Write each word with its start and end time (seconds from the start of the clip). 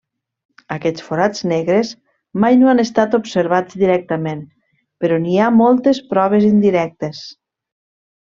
Aquests 0.75 1.03
forats 1.07 1.41
negres 1.51 1.89
mai 2.45 2.57
no 2.61 2.71
han 2.71 2.83
estat 2.83 3.17
observats 3.19 3.77
directament, 3.83 4.41
però 5.05 5.19
n'hi 5.27 5.37
ha 5.41 5.51
moltes 5.61 6.01
proves 6.15 6.49
indirectes. 6.49 7.21